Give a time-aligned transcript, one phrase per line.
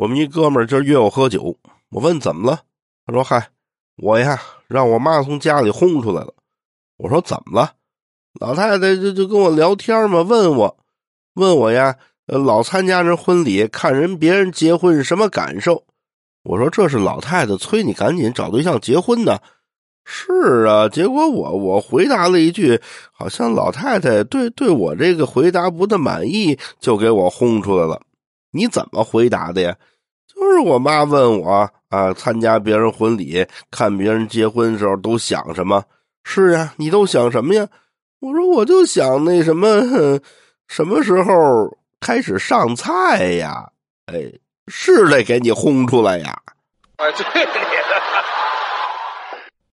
[0.00, 1.58] 我们一哥们儿今儿约我喝酒，
[1.90, 2.60] 我问怎么了，
[3.04, 3.50] 他说：“嗨，
[3.98, 6.32] 我呀让我妈从家里轰出来了。”
[6.96, 7.74] 我说：“怎么了？”
[8.40, 10.78] 老太太就就跟我聊天嘛，问我，
[11.34, 15.84] 问我呀，老参加人婚礼，看人别人结婚什么感受？
[16.44, 19.40] 我说：“这是老太太催你赶紧找对象结婚呢。”
[20.06, 22.80] 是啊，结果我我回答了一句，
[23.12, 28.00] 好像老太太对对我这个回答不太满意，就给我轰出来了。
[28.52, 29.76] 你怎么回答的呀？
[30.26, 35.84] 就是我妈问我啊，参加别人婚礼，看别人结婚的时候都想什么？
[36.24, 37.68] 是呀，你都想什么呀？
[38.20, 40.20] 我说我就想那什么，
[40.68, 43.70] 什么时候开始上菜呀？
[44.06, 44.32] 哎，
[44.68, 46.40] 是得给你轰出来呀！
[46.96, 47.24] 哎，对。